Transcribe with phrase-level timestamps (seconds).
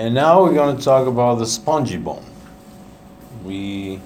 [0.00, 2.24] And now we're going to talk about the spongy bone.
[3.44, 4.00] We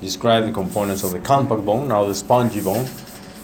[0.00, 2.86] described the components of the compact bone, now the spongy bone.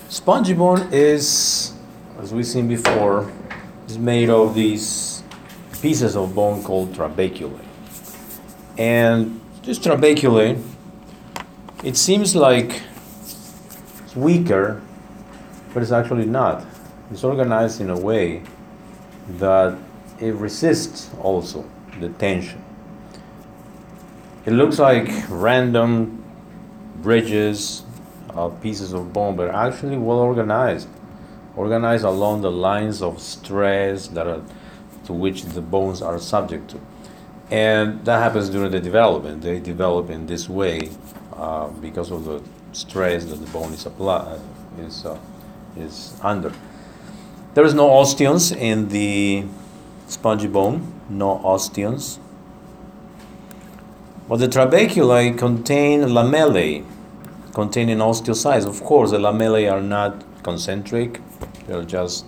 [0.09, 1.73] Spongy bone is,
[2.21, 3.33] as we've seen before,
[3.89, 5.25] is made of these
[5.81, 7.65] pieces of bone called trabeculae.
[8.79, 10.63] And this trabeculae,
[11.83, 12.81] it seems like
[14.05, 14.81] it's weaker,
[15.75, 16.65] but it's actually not.
[17.11, 18.45] It's organized in a way
[19.39, 19.77] that
[20.23, 22.63] it resists also the tension.
[24.47, 26.23] It looks like random
[27.03, 27.83] bridges
[28.31, 30.89] of pieces of bone, but actually well organized,
[31.57, 34.43] organized along the lines of stress that are,
[35.07, 36.81] to which the bones are subject to.
[37.51, 39.43] And that happens during the development.
[39.43, 40.91] They develop in this way
[41.35, 44.41] uh, because of the stress that the bone is applied,
[44.79, 45.19] is, uh,
[45.77, 46.53] is under.
[47.55, 49.45] There is no osteons in the
[50.13, 52.19] spongy bone, no osteons.
[54.29, 56.85] But the trabeculae contain lamellae
[57.53, 58.67] containing osteocytes.
[58.67, 61.21] Of course, the lamellae are not concentric,
[61.67, 62.25] they're just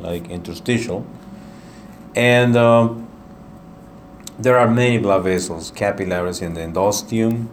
[0.00, 1.06] like interstitial.
[2.14, 2.94] And uh,
[4.38, 7.46] there are many blood vessels, capillaries in the endosteum,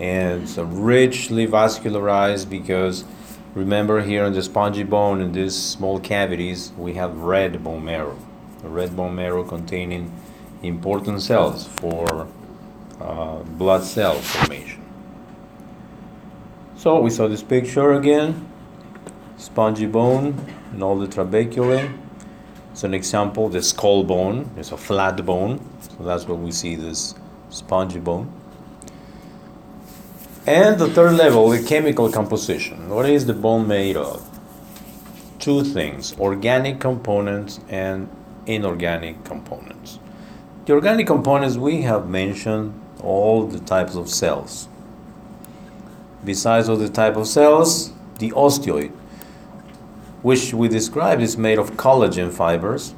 [0.00, 3.04] and it's richly vascularized because
[3.54, 8.18] remember here in the spongy bone, in these small cavities, we have red bone marrow.
[8.68, 10.12] Red bone marrow containing
[10.62, 12.26] important cells for
[13.00, 14.82] uh, blood cell formation.
[16.76, 18.46] So we saw this picture again,
[19.36, 20.38] spongy bone
[20.72, 21.92] and all the trabeculae.
[22.72, 26.74] It's an example, the skull bone, it's a flat bone, so that's what we see
[26.74, 27.14] this
[27.48, 28.32] spongy bone.
[30.46, 32.90] And the third level, the chemical composition.
[32.90, 34.28] What is the bone made of?
[35.38, 38.08] Two things organic components and
[38.46, 39.98] inorganic components.
[40.66, 44.68] The organic components, we have mentioned all the types of cells.
[46.24, 48.90] Besides all the type of cells, the osteoid,
[50.22, 52.94] which we described is made of collagen fibers,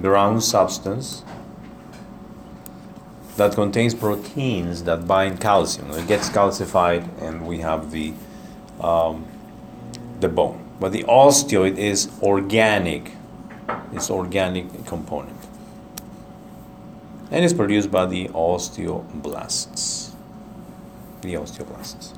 [0.00, 1.24] ground substance,
[3.36, 5.90] that contains proteins that bind calcium.
[5.90, 8.14] It gets calcified, and we have the
[8.80, 9.26] um,
[10.20, 10.62] the bone.
[10.80, 13.15] But the osteoid is organic.
[13.92, 15.38] It's organic component,
[17.30, 20.10] and it's produced by the osteoblasts.
[21.22, 22.12] The osteoblasts.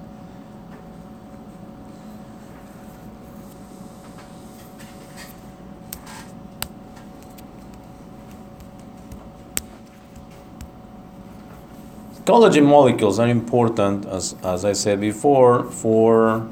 [12.25, 16.47] Collagen molecules are important, as, as I said before, for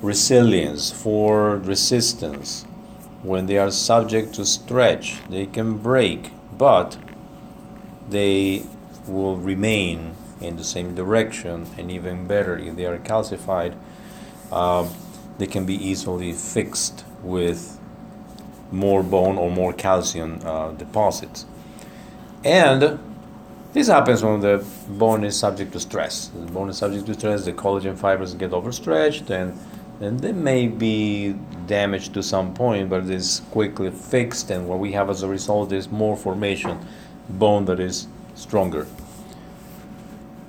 [0.00, 2.64] resilience, for resistance.
[3.22, 6.96] When they are subject to stretch, they can break, but
[8.08, 8.64] they
[9.06, 13.76] will remain in the same direction, and even better, if they are calcified,
[14.50, 14.88] uh,
[15.38, 17.78] they can be easily fixed with
[18.72, 21.44] more bone or more calcium uh, deposits.
[22.44, 22.98] And
[23.72, 26.28] this happens when the bone is subject to stress.
[26.28, 29.58] The bone is subject to stress, the collagen fibers get overstretched, and
[30.00, 31.34] then they may be
[31.66, 35.28] damaged to some point, but it is quickly fixed, and what we have as a
[35.28, 36.78] result is more formation,
[37.28, 38.86] bone that is stronger.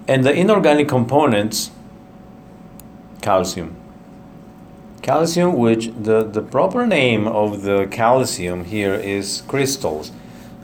[0.07, 1.71] And the inorganic components,
[3.21, 3.75] calcium.
[5.01, 10.13] Calcium, which the, the proper name of the calcium here is crystals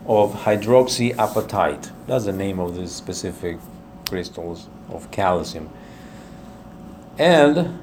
[0.05, 1.91] of hydroxyapatite.
[2.07, 3.57] That's the name of these specific
[4.07, 5.69] crystals of calcium.
[7.17, 7.79] And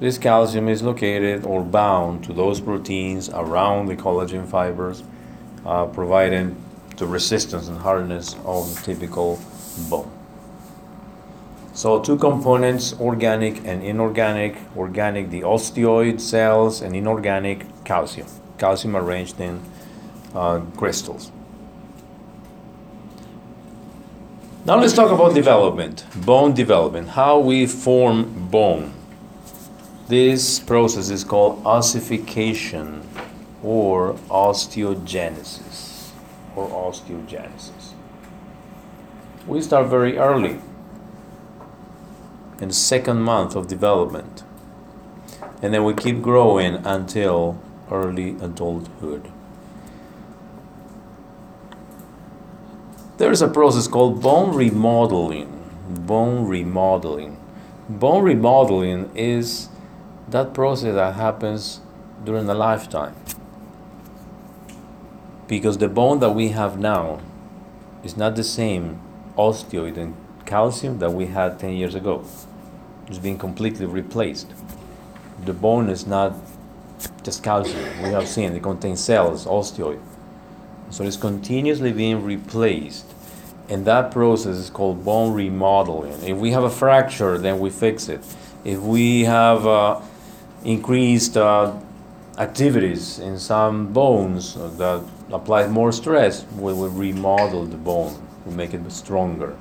[0.00, 5.02] this calcium is located or bound to those proteins around the collagen fibers,
[5.66, 6.56] uh, providing
[6.96, 9.40] the resistance and hardness of the typical
[9.88, 10.10] bone.
[11.72, 14.56] So two components, organic and inorganic.
[14.76, 18.26] Organic, the osteoid cells, and inorganic, calcium.
[18.58, 19.60] Calcium arranged in
[20.34, 21.30] uh, crystals.
[24.64, 28.92] Now let's talk about development, bone development, how we form bone.
[30.08, 33.06] This process is called ossification
[33.62, 36.12] or osteogenesis
[36.56, 37.92] or osteogenesis.
[39.46, 40.60] We start very early
[42.58, 44.44] in the second month of development
[45.60, 47.60] and then we keep growing until
[47.90, 49.30] early adulthood.
[53.18, 55.52] There is a process called bone remodeling.
[55.86, 57.36] Bone remodeling.
[57.90, 59.68] Bone remodeling is
[60.30, 61.80] that process that happens
[62.24, 63.14] during a lifetime.
[65.48, 67.20] because the bone that we have now
[68.04, 69.00] is not the same
[69.36, 70.14] osteoid and
[70.44, 72.24] calcium that we had 10 years ago.
[73.08, 74.48] It's been completely replaced.
[75.44, 76.34] The bone is not
[77.22, 78.02] just calcium.
[78.02, 80.00] We have seen it contains cells, osteoid.
[80.90, 83.06] So it's continuously being replaced.
[83.70, 86.22] And that process is called bone remodeling.
[86.22, 88.20] If we have a fracture, then we fix it.
[88.64, 90.00] If we have uh,
[90.64, 91.72] increased uh,
[92.38, 98.14] activities in some bones that apply more stress, we will remodel the bone
[98.44, 99.56] to make it stronger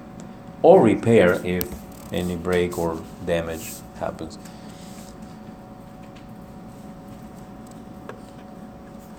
[0.61, 1.67] or repair if
[2.11, 4.37] any break or damage happens.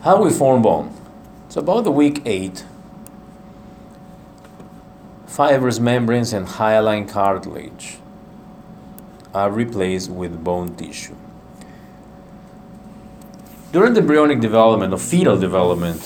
[0.03, 0.95] How we form bone?
[1.47, 2.65] It's about the week 8,
[5.27, 7.99] fibrous membranes and hyaline cartilage
[9.35, 11.17] are replaced with bone tissue.
[13.71, 16.01] During the embryonic development or fetal development,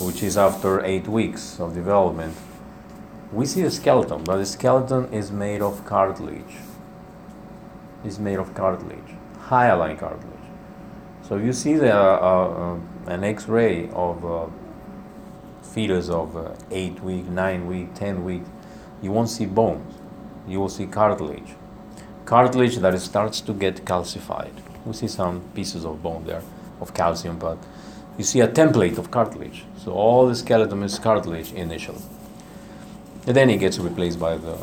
[0.00, 2.34] which is after eight weeks of development,
[3.30, 6.56] we see the skeleton, but the skeleton is made of cartilage.
[8.06, 10.48] Is made of cartilage, hyaline cartilage.
[11.28, 14.46] So you see the, uh, uh, an X-ray of uh,
[15.60, 18.44] fetus of uh, eight week, nine week, ten week.
[19.02, 19.94] You won't see bones.
[20.48, 21.52] You will see cartilage.
[22.24, 24.54] Cartilage that starts to get calcified.
[24.86, 26.42] We see some pieces of bone there
[26.80, 27.58] of calcium, but
[28.18, 29.64] you see a template of cartilage.
[29.78, 32.02] So all the skeleton is cartilage initially.
[33.26, 34.56] And then it gets replaced by the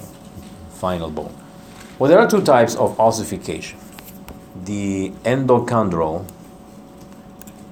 [0.72, 1.36] final bone.
[2.00, 3.80] Well, there are two types of ossification
[4.66, 6.26] the endochondral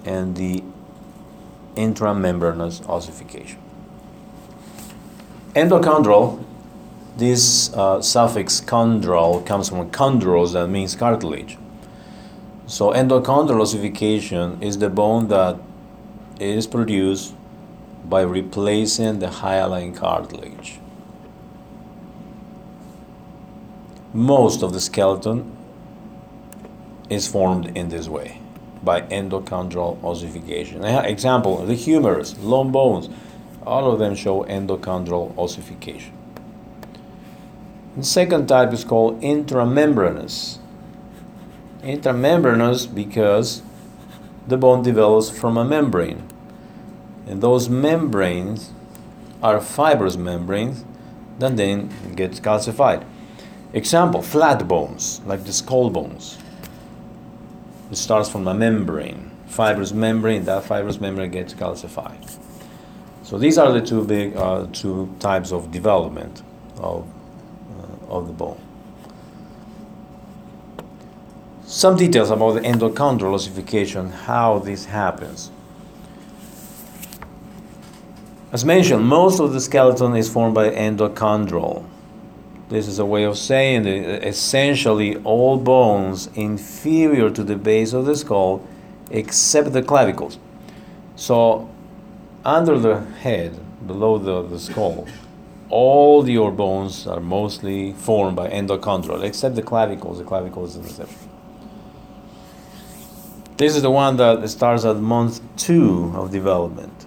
[0.06, 0.63] and the
[1.75, 3.59] intramembranous ossification.
[5.56, 6.44] Endochondral,
[7.18, 11.57] this uh, suffix chondral comes from chondros, that means cartilage.
[12.69, 15.57] So endochondral ossification is the bone that
[16.39, 17.33] is produced
[18.06, 20.80] by replacing the hyaline cartilage.
[24.13, 25.51] Most of the skeleton
[27.10, 28.39] is formed in this way
[28.83, 30.83] by endochondral ossification.
[30.86, 33.10] Example, the humerus, long bones,
[33.65, 36.13] all of them show endochondral ossification.
[37.98, 40.60] The second type is called intramembranous
[41.81, 43.61] intramembranous because
[44.47, 46.23] the bone develops from a membrane.
[47.27, 48.71] And those membranes
[49.41, 50.83] are fibrous membranes
[51.39, 53.05] that then get calcified.
[53.73, 56.37] Example, flat bones, like the skull bones.
[57.91, 62.37] It starts from a membrane, fibrous membrane, that fibrous membrane gets calcified.
[63.23, 66.41] So these are the two big uh, two types of development
[66.77, 67.07] of,
[67.79, 68.59] uh, of the bone.
[71.79, 75.49] Some details about the endochondral ossification, how this happens.
[78.51, 81.85] As mentioned, most of the skeleton is formed by endochondral.
[82.67, 88.05] This is a way of saying that essentially all bones inferior to the base of
[88.05, 88.61] the skull
[89.09, 90.37] except the clavicles.
[91.15, 91.69] So,
[92.43, 95.07] under the head, below the, the skull,
[95.69, 100.17] all your bones are mostly formed by endochondral, except the clavicles.
[100.17, 101.28] The clavicles is an exception.
[103.59, 107.06] This is the one that starts at month two of development.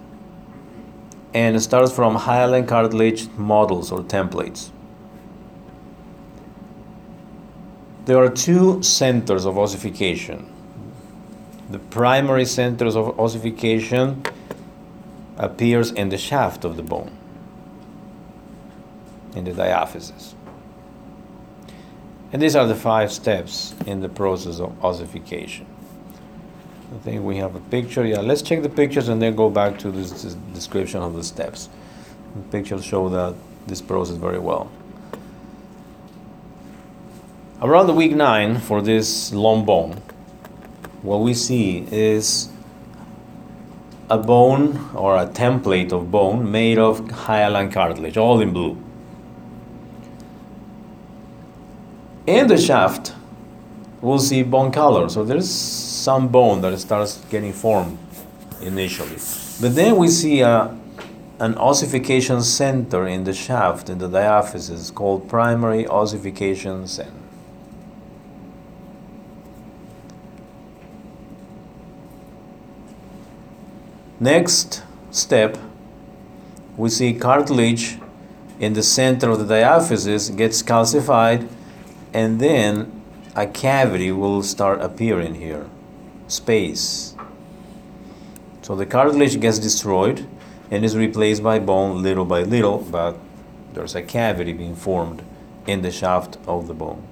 [1.33, 4.69] And starts from hyaline cartilage models or templates.
[8.05, 10.47] There are two centers of ossification.
[11.71, 14.21] The primary centers of ossification
[15.37, 17.17] appears in the shaft of the bone,
[19.35, 20.35] in the diaphysis.
[22.31, 25.72] And these are the five steps in the process of ossification.
[26.93, 28.05] I think we have a picture.
[28.05, 31.23] Yeah, let's check the pictures and then go back to this, this description of the
[31.23, 31.69] steps.
[32.35, 33.35] The pictures show that
[33.65, 34.71] this process very well.
[37.61, 40.01] Around the week nine for this long bone,
[41.01, 42.49] what we see is
[44.09, 48.77] a bone or a template of bone made of hyaline cartilage, all in blue.
[52.27, 53.13] In the shaft,
[54.03, 55.07] we'll see bone color.
[55.07, 57.97] So there's some bone that starts getting formed
[58.61, 59.15] initially.
[59.61, 60.77] But then we see a,
[61.39, 67.11] an ossification center in the shaft, in the diaphysis, called primary ossification center.
[74.19, 75.57] Next step,
[76.75, 77.99] we see cartilage
[78.59, 81.47] in the center of the diaphysis gets calcified
[82.13, 83.02] and then
[83.35, 85.67] a cavity will start appearing here
[86.27, 87.13] space
[88.63, 90.25] so the cartilage gets destroyed
[90.71, 93.17] and is replaced by bone little by little, but
[93.73, 95.21] there's a cavity being formed
[95.67, 97.05] in the shaft of the bone.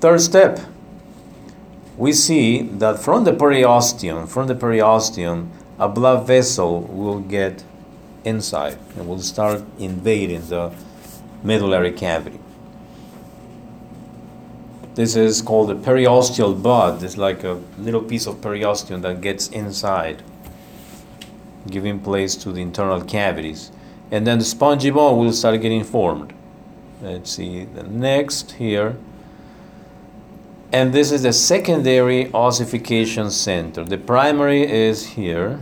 [0.00, 0.58] Third step,
[1.98, 7.62] we see that from the periosteum, from the periosteum, a blood vessel will get
[8.24, 10.72] inside and will start invading the
[11.42, 12.40] medullary cavity.
[14.98, 17.04] This is called the periosteal bud.
[17.04, 20.24] It's like a little piece of periosteum that gets inside,
[21.70, 23.70] giving place to the internal cavities.
[24.10, 26.32] And then the spongy bone will start getting formed.
[27.00, 28.96] Let's see the next here.
[30.72, 33.84] And this is the secondary ossification center.
[33.84, 35.60] The primary is here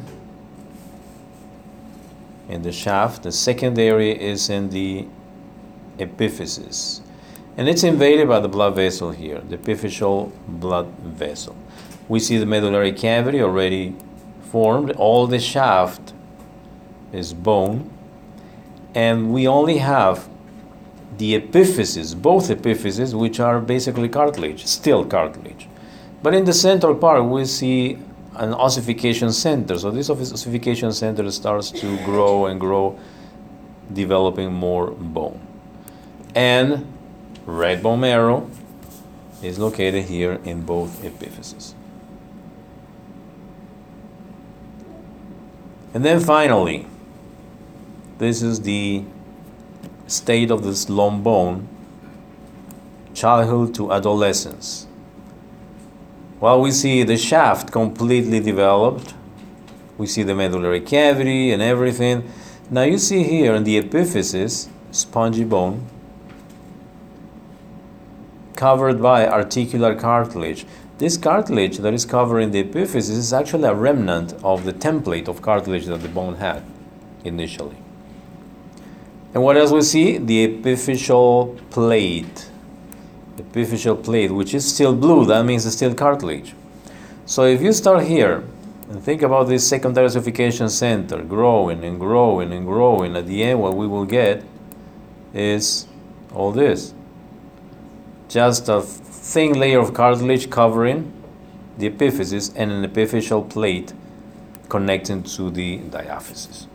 [2.49, 3.25] in the shaft.
[3.25, 5.07] The secondary is in the
[5.99, 7.03] epiphysis.
[7.57, 11.57] And it's invaded by the blood vessel here, the epiphyseal blood vessel.
[12.07, 13.97] We see the medullary cavity already
[14.43, 14.91] formed.
[14.93, 16.13] All the shaft
[17.13, 17.91] is bone.
[18.95, 20.29] And we only have
[21.17, 25.67] the epiphyses, both epiphyses, which are basically cartilage, still cartilage.
[26.23, 27.99] But in the central part, we see
[28.35, 29.79] an ossification center.
[29.79, 32.99] So this ossification center starts to grow and grow,
[33.93, 35.41] developing more bone.
[36.35, 36.87] And
[37.47, 38.51] red bone marrow
[39.43, 41.75] is located here in both epiphyses.
[45.95, 46.87] And then finally,
[48.19, 49.05] this is the
[50.07, 51.69] state of this long bone,
[53.15, 54.87] childhood to adolescence.
[56.39, 59.15] While we see the shaft completely developed,
[59.97, 62.31] we see the medullary cavity and everything.
[62.69, 65.87] Now you see here in the epiphysis, spongy bone,
[68.57, 70.67] covered by articular cartilage.
[70.99, 75.43] This cartilage that is covering the epiphysis is actually a remnant of the template of
[75.43, 76.63] cartilage that the bone had
[77.25, 77.77] initially.
[79.35, 80.19] And what else we see?
[80.19, 82.51] The epiphyseal plate
[83.37, 86.55] epiphyseal plate, which is still blue, that means it's still cartilage.
[87.25, 88.45] So if you start here
[88.89, 93.61] and think about this secondary ossification center growing and growing and growing, at the end
[93.61, 94.45] what we will get
[95.35, 95.87] is
[96.33, 96.95] all this.
[98.37, 101.11] Just a thin layer of cartilage covering
[101.79, 103.95] the epiphysis and an epiphyseal plate
[104.69, 106.67] connecting to the diaphysis.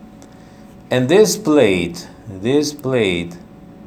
[0.90, 3.38] And this plate, this plate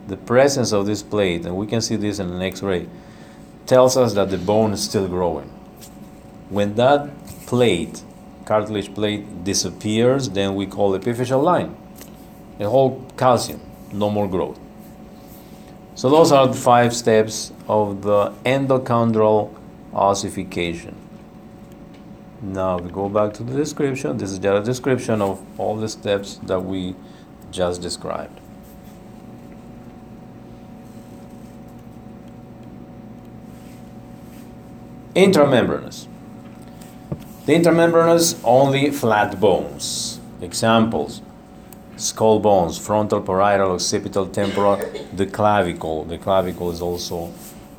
[0.06, 2.86] the presence of this plate, and we can see this in an X-ray,
[3.66, 5.48] tells us that the bone is still growing.
[6.50, 7.10] When that
[7.46, 8.04] plate,
[8.44, 11.76] cartilage plate, disappears, then we call epiphyseal line.
[12.58, 13.60] The whole calcium,
[13.92, 14.60] no more growth.
[15.96, 19.54] So those are the five steps of the endochondral
[19.92, 20.96] ossification.
[22.42, 24.18] Now we go back to the description.
[24.18, 26.96] This is just a description of all the steps that we
[27.52, 28.40] just described.
[35.14, 36.08] Intramembranous.
[37.46, 40.18] The intramembranous only flat bones.
[40.42, 41.22] Examples
[41.96, 44.80] skull bones, frontal, parietal, occipital, temporal,
[45.14, 46.04] the clavicle.
[46.04, 47.28] The clavicle is also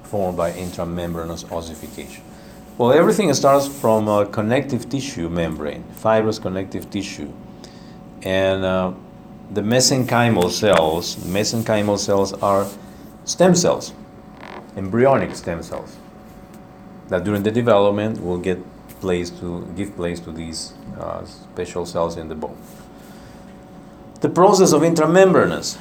[0.03, 2.23] formed by intramembranous ossification.
[2.77, 7.31] Well, everything starts from a connective tissue membrane, fibrous connective tissue.
[8.21, 8.93] And uh,
[9.51, 12.67] the mesenchymal cells, mesenchymal cells are
[13.23, 13.93] stem cells,
[14.75, 15.95] embryonic stem cells
[17.09, 18.59] that during the development will get
[18.99, 22.57] place to give place to these uh, special cells in the bone.
[24.21, 25.77] The process of intramembranous.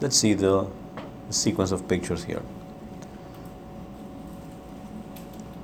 [0.00, 0.68] Let's see the,
[1.30, 2.42] sequence of pictures here.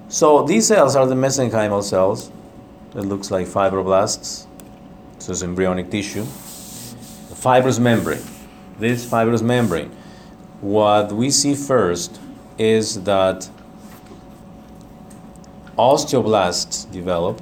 [0.09, 2.33] So these cells are the mesenchymal cells.
[2.97, 4.47] It looks like fibroblasts.
[5.21, 6.25] So it's embryonic tissue.
[6.25, 8.23] The fibrous membrane.
[8.79, 9.91] This fibrous membrane.
[10.61, 12.21] What we see first
[12.59, 13.49] is that
[15.79, 17.41] osteoblasts develop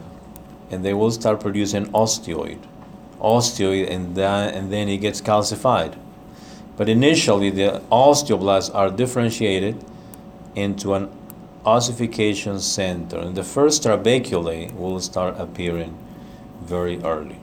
[0.70, 2.67] and they will start producing osteoid
[3.20, 5.96] osteoid and then, and then it gets calcified.
[6.76, 9.84] But initially the osteoblasts are differentiated
[10.54, 11.10] into an
[11.64, 15.96] ossification center and the first trabeculae will start appearing
[16.62, 17.40] very early.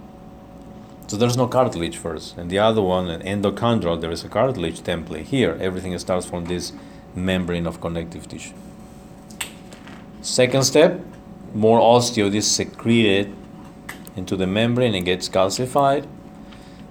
[1.08, 2.38] So there's no cartilage first.
[2.38, 5.58] And the other one an endochondral there is a cartilage template here.
[5.62, 6.74] Everything starts from this
[7.14, 8.54] membrane of connective tissue.
[10.22, 11.00] Second step,
[11.54, 13.36] more osteoid is secreted
[14.16, 16.08] into the membrane and gets calcified.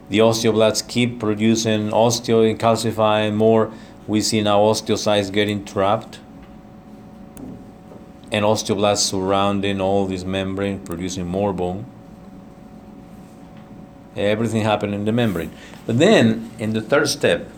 [0.09, 3.73] The osteoblasts keep producing osteoid, calcifying more.
[4.07, 6.21] We see now osteocytes getting trapped
[8.35, 11.87] and osteoblasts surrounding all this membrane, producing more bone.
[14.17, 15.53] Everything happened in the membrane.
[15.87, 17.49] But then, in the third step,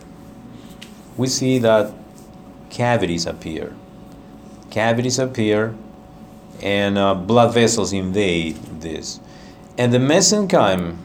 [1.16, 1.94] we see that
[2.68, 3.74] cavities appear.
[4.70, 5.74] Cavities appear,
[6.62, 9.18] and uh, blood vessels invade this.
[9.78, 10.96] And the mesenchyme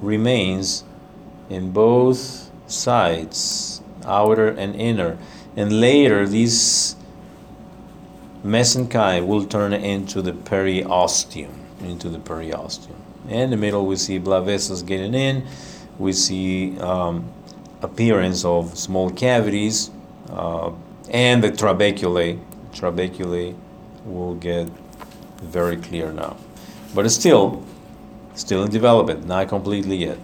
[0.00, 0.84] remains
[1.50, 5.18] in both sides, outer and inner.
[5.56, 6.96] And later, these
[8.44, 11.50] mesenchyme will turn into the periosteum,
[11.82, 12.96] into the periosteum.
[13.28, 15.46] In the middle, we see blood vessels getting in.
[15.98, 17.30] We see um,
[17.82, 19.90] appearance of small cavities
[20.30, 20.70] uh,
[21.10, 22.40] and the trabeculae.
[22.72, 23.54] Trabeculae
[24.04, 24.68] will get
[25.42, 26.36] very clear now.
[26.94, 27.64] But it's still,
[28.34, 30.18] still in development, not completely yet.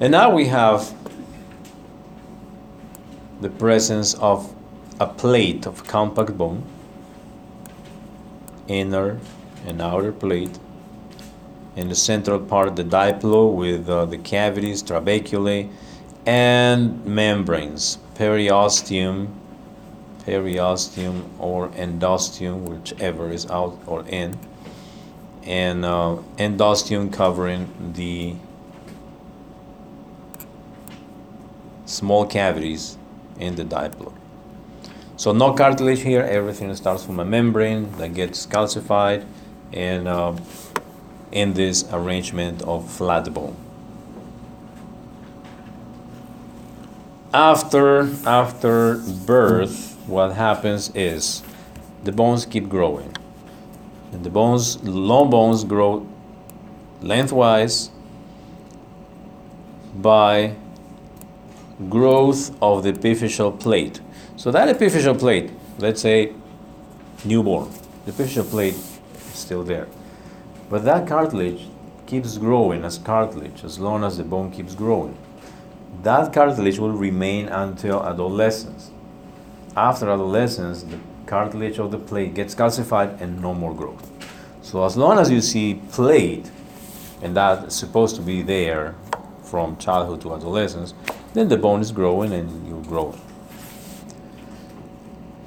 [0.00, 0.94] And now we have
[3.40, 4.54] the presence of
[4.98, 6.62] a plate of compact bone,
[8.68, 9.18] inner
[9.66, 10.58] and outer plate,
[11.76, 15.70] in the central part the diplo with uh, the cavities, trabeculae,
[16.26, 19.28] and membranes, periosteum,
[20.24, 24.38] periosteum or endosteum, whichever is out or in,
[25.44, 28.34] and uh, endosteum covering the
[31.86, 32.96] small cavities
[33.38, 34.12] in the diplo.
[35.16, 39.26] So no cartilage here, everything starts from a membrane that gets calcified
[39.72, 40.34] and uh,
[41.30, 43.56] in this arrangement of flat bone.
[47.32, 51.42] After, after birth, what happens is
[52.04, 53.14] the bones keep growing.
[54.12, 56.06] And the bones, long bones grow
[57.00, 57.90] lengthwise
[59.94, 60.56] by
[61.88, 64.00] growth of the epiphyseal plate.
[64.36, 66.32] So that epiphyseal plate, let's say
[67.24, 67.70] newborn,
[68.04, 69.86] the epiphyseal plate is still there.
[70.68, 71.68] But that cartilage
[72.06, 75.16] keeps growing as cartilage as long as the bone keeps growing.
[76.02, 78.90] That cartilage will remain until adolescence.
[79.76, 84.10] After adolescence, the cartilage of the plate gets calcified and no more growth.
[84.62, 86.50] So as long as you see plate,
[87.22, 88.94] and that's supposed to be there
[89.44, 90.94] from childhood to adolescence,
[91.34, 93.14] then the bone is growing and you grow.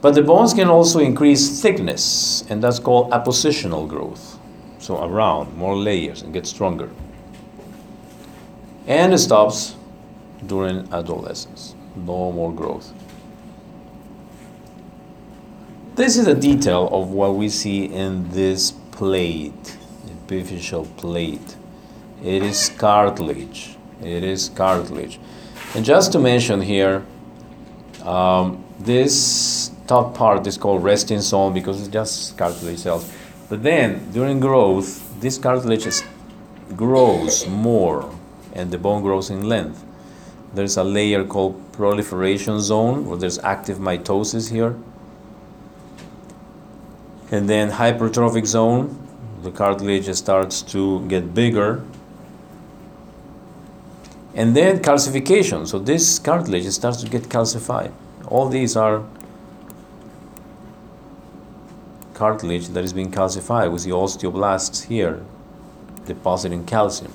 [0.02, 4.38] But the bones can also increase thickness, and that's called appositional growth.
[4.80, 6.90] So around, more layers, and get stronger.
[8.86, 9.76] And it stops
[10.46, 11.76] during adolescence.
[11.96, 12.94] No more growth.
[15.96, 19.78] This is a detail of what we see in this plate,
[20.08, 21.56] epiphyseal plate.
[22.24, 23.78] It is cartilage.
[24.02, 25.20] It is cartilage.
[25.76, 27.06] And just to mention here,
[28.04, 33.14] um, this top part is called resting zone because it's just cartilage cells.
[33.48, 36.04] But then during growth, this cartilage is,
[36.76, 38.12] grows more
[38.54, 39.86] and the bone grows in length.
[40.56, 44.76] There's a layer called proliferation zone where there's active mitosis here.
[47.32, 49.00] And then hypertrophic zone,
[49.42, 51.84] the cartilage starts to get bigger
[54.36, 55.68] and then calcification.
[55.68, 57.92] So this cartilage starts to get calcified.
[58.28, 59.04] All these are
[62.14, 65.24] cartilage that is being calcified with the osteoblasts here
[66.06, 67.14] depositing calcium.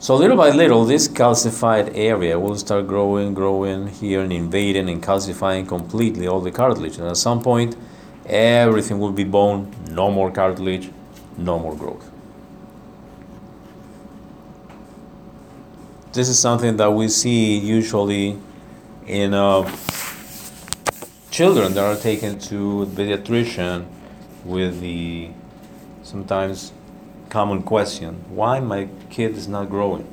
[0.00, 5.02] So little by little, this calcified area will start growing, growing here and invading and
[5.02, 6.98] calcifying completely all the cartilage.
[6.98, 7.76] And at some point,
[8.28, 10.90] everything will be bone, no more cartilage,
[11.36, 12.10] no more growth.
[16.18, 18.36] this is something that we see usually
[19.06, 19.62] in uh,
[21.30, 23.86] children that are taken to pediatrician
[24.44, 25.28] with the
[26.02, 26.72] sometimes
[27.28, 30.12] common question why my kid is not growing?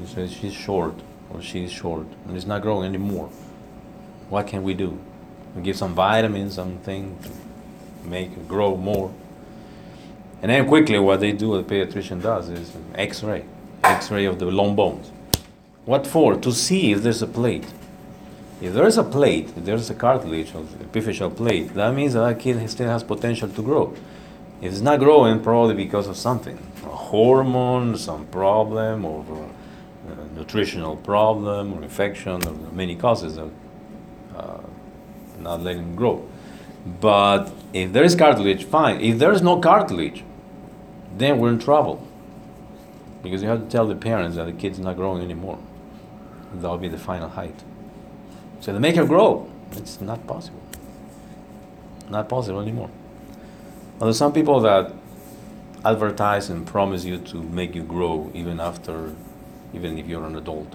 [0.00, 0.94] He says she's short
[1.28, 3.28] or she's short and it's not growing anymore.
[4.30, 4.98] What can we do
[5.54, 9.12] we give some vitamins something to make it grow more
[10.42, 13.44] and then quickly what they do the pediatrician does is an x-ray
[13.84, 15.10] X-ray of the long bones.
[15.84, 16.36] What for?
[16.36, 17.66] To see if there's a plate.
[18.62, 22.40] If there's a plate, if there's a cartilage the epiphyseal plate, that means that, that
[22.40, 23.94] kid still has potential to grow.
[24.62, 29.22] If it's not growing, probably because of something, a hormone, some problem, or
[30.08, 33.48] a nutritional problem, or infection, or many causes uh,
[35.44, 36.28] not letting him grow.
[37.00, 39.00] But if there is cartilage, fine.
[39.00, 40.24] If there is no cartilage,
[41.16, 42.06] then we're in trouble
[43.22, 45.58] because you have to tell the parents that the kid's not growing anymore.
[46.52, 47.62] That'll be the final height.
[48.60, 50.60] So to make her grow, it's not possible.
[52.10, 52.90] Not possible anymore.
[53.98, 54.92] Now, there's some people that
[55.84, 59.14] advertise and promise you to make you grow even after,
[59.72, 60.74] even if you're an adult.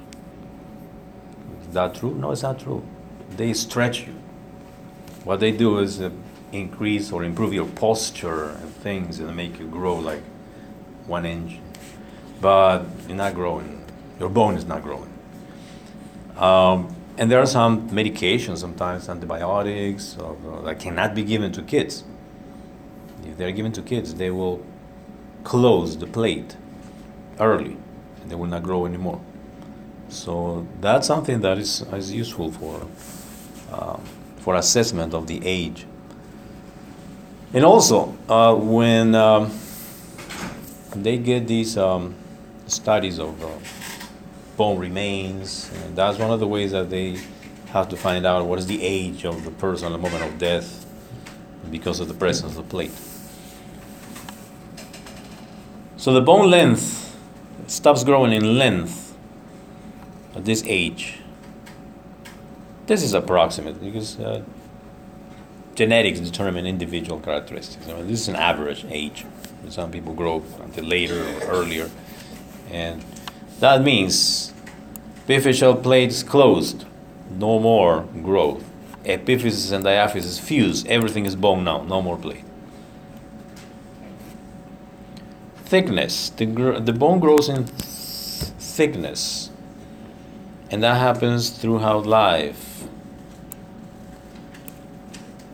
[1.61, 2.15] Is that true?
[2.15, 2.83] No, it's not true.
[3.37, 4.15] They stretch you.
[5.23, 6.09] What they do is uh,
[6.51, 10.23] increase or improve your posture and things and make you grow like
[11.05, 11.59] one inch.
[12.41, 13.83] But you're not growing.
[14.19, 15.11] Your bone is not growing.
[16.37, 22.05] Um, and there are some medications, sometimes antibiotics, uh, that cannot be given to kids.
[23.25, 24.65] If they're given to kids, they will
[25.43, 26.55] close the plate
[27.39, 27.75] early,
[28.21, 29.19] and they will not grow anymore.
[30.07, 32.87] So that's something that is, is useful for,
[33.71, 34.03] um,
[34.39, 35.85] for assessment of the age.
[37.53, 39.51] And also, uh, when um,
[40.95, 42.15] they get these um,
[42.67, 43.49] studies of uh,
[44.59, 45.71] bone remains.
[45.95, 47.17] That's one of the ways that they
[47.69, 50.37] have to find out what is the age of the person at the moment of
[50.37, 50.85] death
[51.71, 52.91] because of the presence of the plate.
[55.95, 57.17] So the bone length
[57.67, 59.15] stops growing in length
[60.35, 61.18] at this age.
[62.89, 64.41] This is approximate because uh,
[65.75, 67.87] genetics determine individual characteristics.
[67.87, 69.27] I mean, this is an average age.
[69.69, 71.91] Some people grow until later or earlier,
[72.71, 73.05] and
[73.59, 74.51] that means
[75.27, 76.85] epiphyseal plates closed,
[77.29, 78.63] no more growth.
[79.03, 80.83] Epiphysis and diaphysis fuse.
[80.87, 82.43] everything is bone now, no more plate.
[85.57, 87.77] Thickness, the, gr- the bone grows in th-
[88.57, 89.51] thickness,
[90.71, 92.68] and that happens throughout life.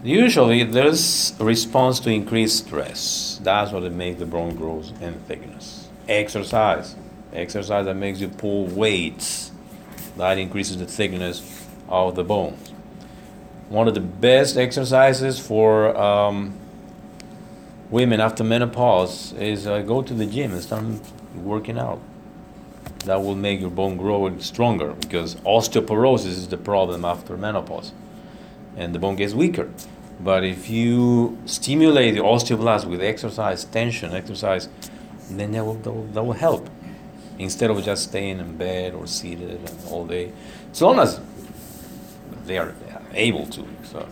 [0.05, 3.39] Usually, there's a response to increased stress.
[3.43, 5.89] That's what makes the bone grow in thickness.
[6.07, 6.95] Exercise.
[7.33, 9.51] Exercise that makes you pull weights.
[10.15, 12.71] That increases the thickness of the bones
[13.69, 16.53] one of the best exercises for um,
[17.89, 20.83] women after menopause is uh, go to the gym and start
[21.35, 21.99] working out.
[23.05, 27.91] That will make your bone grow and stronger because osteoporosis is the problem after menopause.
[28.77, 29.71] And the bone gets weaker
[30.19, 34.69] but if you stimulate the osteoblast with exercise tension exercise
[35.29, 36.69] then that will, that will, that will help
[37.39, 40.31] instead of just staying in bed or seated all day.
[40.71, 41.19] As long as
[42.45, 42.73] they are
[43.13, 43.65] able to.
[43.83, 44.07] So,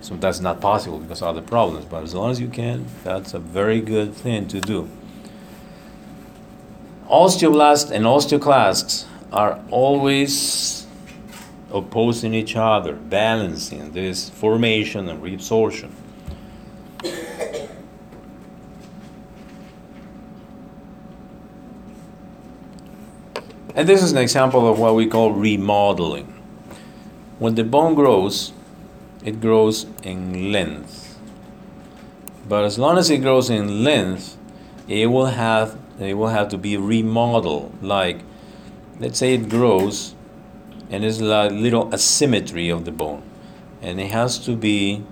[0.00, 1.84] so that's not possible because of other problems.
[1.84, 4.88] But as long as you can, that's a very good thing to do.
[7.08, 10.79] Osteoblasts and osteoclasts are always
[11.72, 15.90] opposing each other, balancing this formation and reabsorption.
[23.74, 26.26] And this is an example of what we call remodeling.
[27.38, 28.52] When the bone grows,
[29.24, 31.18] it grows in length.
[32.48, 34.36] But as long as it grows in length,
[34.88, 37.82] it will have it will have to be remodeled.
[37.82, 38.20] Like,
[38.98, 40.14] let's say it grows,
[40.90, 43.22] and there's a little asymmetry of the bone,
[43.80, 45.04] and it has to be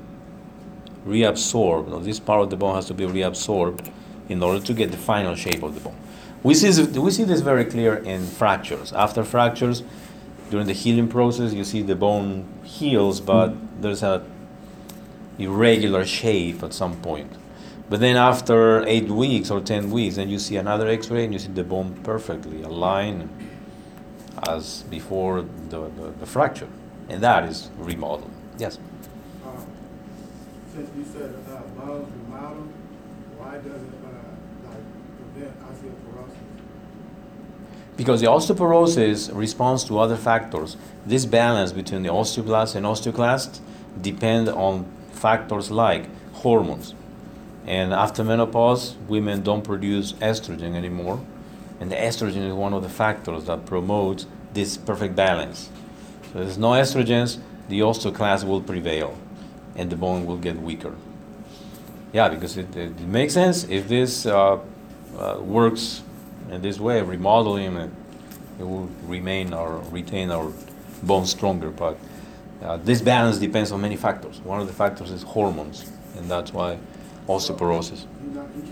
[1.07, 2.05] reabsorbed.
[2.05, 3.91] this part of the bone has to be reabsorbed
[4.29, 5.97] in order to get the final shape of the bone.
[6.43, 8.93] We see, this, we see this very clear in fractures.
[8.93, 9.83] After fractures,
[10.51, 14.25] during the healing process, you see the bone heals, but there's a
[15.39, 17.33] irregular shape at some point.
[17.89, 21.39] But then after eight weeks or ten weeks, then you see another X-ray and you
[21.39, 23.31] see the bone perfectly aligned
[24.49, 26.69] as before the, the, the fracture,
[27.09, 28.31] and that is remodeled.
[28.59, 28.79] Yes.
[29.45, 29.51] Uh,
[30.75, 32.69] since you said uh, bones remodel,
[33.39, 33.93] why does it
[35.35, 36.37] prevent osteoporosis?
[37.99, 40.77] because the osteoporosis responds to other factors.
[41.05, 43.59] This balance between the osteoblast and osteoclast
[44.01, 46.95] depend on factors like hormones.
[47.67, 51.21] And after menopause, women don't produce estrogen anymore.
[51.81, 55.71] And the estrogen is one of the factors that promotes this perfect balance.
[56.33, 57.39] So there's no estrogens,
[57.69, 59.17] the osteoclast will prevail
[59.77, 60.95] and the bone will get weaker.
[62.13, 64.59] Yeah, because it, it makes sense if this uh,
[65.17, 66.03] uh, works
[66.51, 67.91] in this way, remodeling it,
[68.59, 70.53] it will remain or retain our
[71.03, 71.71] bones stronger.
[71.71, 71.99] But
[72.63, 74.41] uh, this balance depends on many factors.
[74.41, 76.79] One of the factors is hormones, and that's why
[77.29, 78.07] osteoporosis.
[78.25, 78.63] You, know, you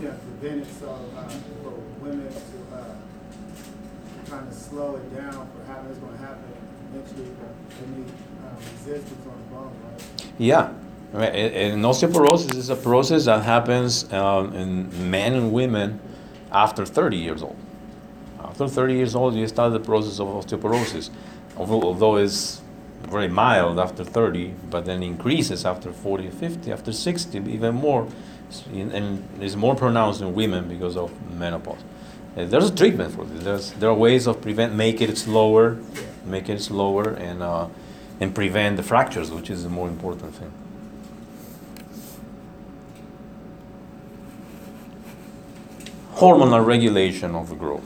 [4.29, 6.43] kind of slow it down for how it's going to happen
[6.93, 10.25] eventually, they uh, resistance on the bone, right?
[10.37, 10.73] Yeah.
[11.13, 15.99] And osteoporosis is a process that happens um, in men and women
[16.51, 17.55] after 30 years old.
[18.43, 21.09] After 30 years old, you start the process of osteoporosis,
[21.55, 22.61] although it's
[23.03, 28.07] very mild after 30, but then increases after 40, 50, after 60, even more,
[28.73, 31.79] and it's more pronounced in women because of menopause.
[32.37, 33.43] Uh, there's a treatment for this.
[33.43, 35.79] There's, there are ways of prevent, make it slower,
[36.23, 37.67] make it slower, and uh,
[38.19, 40.51] and prevent the fractures, which is the more important thing.
[46.15, 47.83] Hormonal regulation of the growth.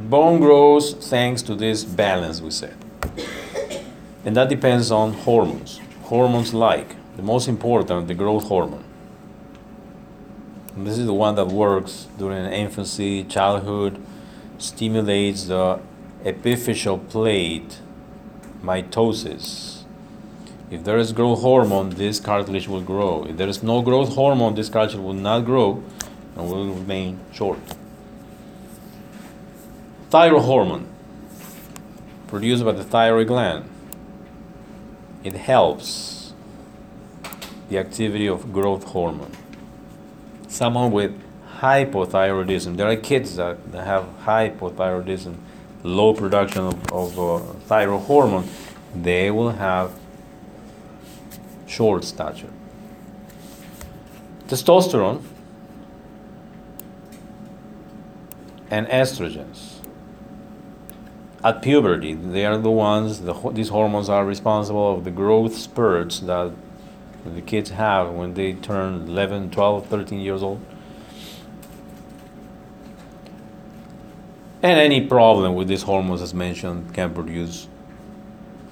[0.00, 2.76] Bone grows thanks to this balance we said,
[4.24, 5.80] and that depends on hormones.
[6.04, 8.84] Hormones like the most important, the growth hormone.
[10.84, 14.00] This is the one that works during infancy, childhood,
[14.58, 15.80] stimulates the
[16.22, 17.80] epiphyseal plate
[18.62, 19.82] mitosis.
[20.70, 23.24] If there is growth hormone, this cartilage will grow.
[23.24, 25.82] If there is no growth hormone, this cartilage will not grow
[26.36, 27.58] and will remain short.
[30.10, 30.86] Thyroid hormone,
[32.28, 33.68] produced by the thyroid gland.
[35.24, 36.34] It helps
[37.68, 39.32] the activity of growth hormone
[40.48, 41.20] someone with
[41.58, 42.76] hypothyroidism.
[42.76, 45.36] There are kids that, have hypothyroidism,
[45.82, 48.48] low production of, of uh, thyroid hormone.
[48.94, 49.92] They will have
[51.66, 52.50] short stature.
[54.48, 55.22] Testosterone
[58.70, 59.74] and estrogens.
[61.44, 66.20] At puberty, they are the ones, the, these hormones are responsible of the growth spurts
[66.20, 66.52] that
[67.24, 70.60] the kids have when they turn 11, 12, 13 years old.
[74.62, 77.68] And any problem with these hormones, as mentioned, can produce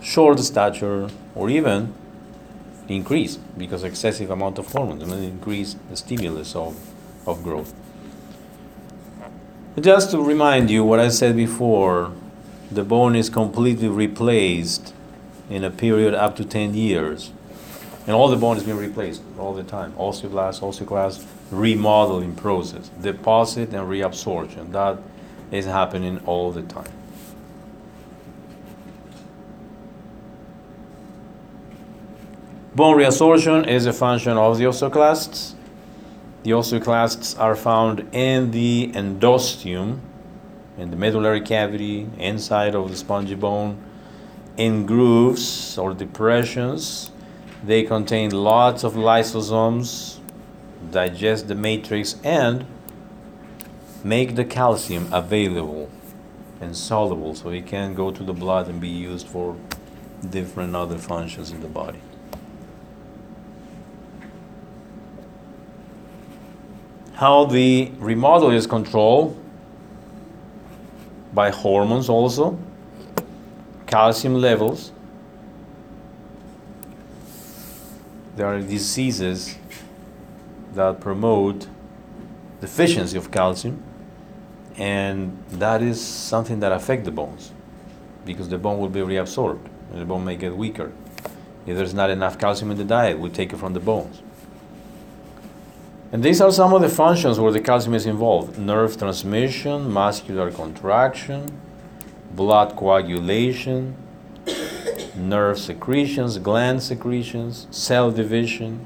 [0.02, 1.94] short stature or even
[2.88, 6.76] increase because excessive amount of hormones and increase the stimulus of,
[7.26, 7.74] of growth.
[9.80, 12.12] Just to remind you what I said before,
[12.70, 14.94] the bone is completely replaced
[15.50, 17.32] in a period up to 10 years
[18.06, 19.92] and all the bone is being replaced all the time.
[19.94, 24.70] Osteoblast, osteoclast, remodeling process, deposit and reabsorption.
[24.70, 24.98] That
[25.50, 26.92] is happening all the time.
[32.76, 35.54] Bone reabsorption is a function of the osteoclasts.
[36.44, 39.98] The osteoclasts are found in the endosteum,
[40.78, 43.82] in the medullary cavity, inside of the spongy bone,
[44.56, 47.10] in grooves or depressions
[47.66, 50.20] they contain lots of lysosomes,
[50.92, 52.64] digest the matrix, and
[54.04, 55.90] make the calcium available
[56.60, 59.56] and soluble so it can go to the blood and be used for
[60.30, 62.00] different other functions in the body.
[67.14, 69.42] How the remodel is controlled
[71.34, 72.58] by hormones also,
[73.86, 74.92] calcium levels,
[78.36, 79.56] there are diseases
[80.74, 81.66] that promote
[82.60, 83.82] deficiency of calcium
[84.76, 87.52] and that is something that affect the bones
[88.26, 90.92] because the bone will be reabsorbed and the bone may get weaker.
[91.66, 94.20] If there's not enough calcium in the diet we take it from the bones.
[96.12, 100.50] And these are some of the functions where the calcium is involved nerve transmission muscular
[100.50, 101.58] contraction
[102.32, 103.96] blood coagulation
[105.16, 108.84] nerve secretions, gland secretions, cell division.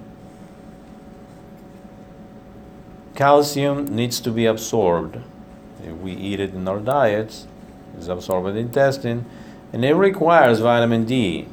[3.14, 5.18] Calcium needs to be absorbed.
[5.84, 7.46] If we eat it in our diets,
[7.96, 9.24] it's absorbed in the intestine,
[9.72, 11.46] and it requires vitamin D.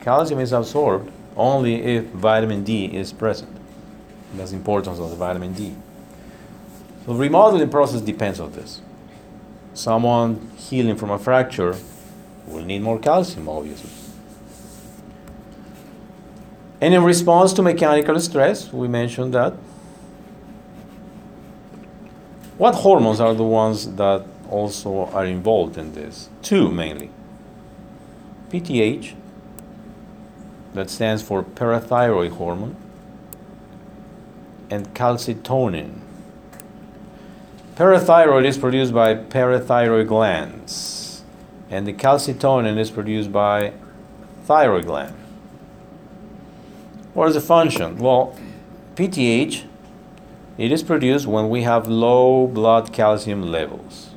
[0.00, 3.56] Calcium is absorbed only if vitamin D is present.
[4.34, 5.74] That's the importance of the vitamin D.
[7.06, 8.80] So remodeling process depends on this.
[9.74, 11.76] Someone healing from a fracture
[12.46, 13.90] will need more calcium, obviously.
[16.80, 19.52] And in response to mechanical stress, we mentioned that.
[22.56, 26.28] What hormones are the ones that also are involved in this?
[26.42, 27.10] Two mainly.
[28.50, 29.14] PTH,
[30.74, 32.76] that stands for parathyroid hormone,
[34.70, 36.00] and calcitonin.
[37.76, 40.99] Parathyroid is produced by parathyroid glands
[41.70, 43.72] and the calcitonin is produced by
[44.44, 45.14] thyroid gland.
[47.14, 47.98] What is the function?
[47.98, 48.36] Well,
[48.96, 49.64] PTH,
[50.58, 54.10] it is produced when we have low blood calcium levels.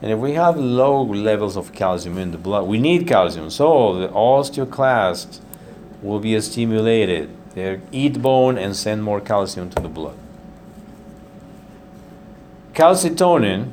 [0.00, 3.50] And if we have low levels of calcium in the blood, we need calcium.
[3.50, 5.40] So the osteoclasts
[6.02, 7.30] will be stimulated.
[7.54, 10.16] They eat bone and send more calcium to the blood.
[12.74, 13.72] Calcitonin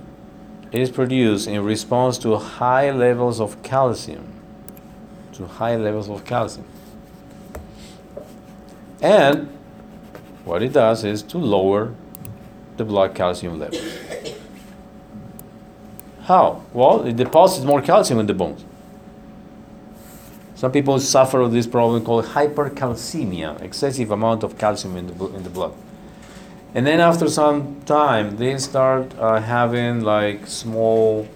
[0.72, 4.26] is produced in response to high levels of calcium.
[5.34, 6.66] To high levels of calcium.
[9.02, 9.50] And
[10.46, 11.94] what it does is to lower
[12.78, 13.80] the blood calcium level.
[16.24, 16.64] How?
[16.72, 18.64] Well, it deposits more calcium in the bones.
[20.56, 25.44] Some people suffer of this problem called hypercalcemia, excessive amount of calcium in the, in
[25.44, 25.74] the blood.
[26.74, 31.28] And then after some time, they start uh, having like small,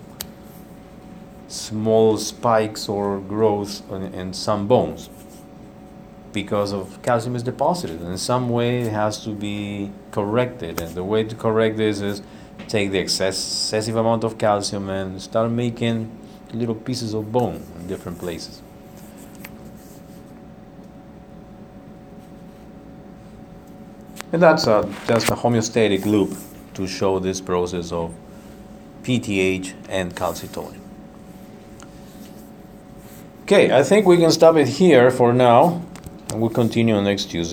[1.47, 5.09] small spikes or growths in, in some bones
[6.31, 7.99] because of calcium is deposited.
[7.99, 10.81] And in some way, it has to be corrected.
[10.81, 12.21] And the way to correct this is
[12.67, 16.11] take the excess, excessive amount of calcium and start making
[16.53, 18.61] little pieces of bone in different places.
[24.31, 26.35] And that's a, just a homeostatic loop
[26.73, 28.13] to show this process of
[29.03, 30.79] PTH and calcitonin.
[33.43, 35.83] Okay, I think we can stop it here for now,
[36.31, 37.43] and we'll continue next Tuesday.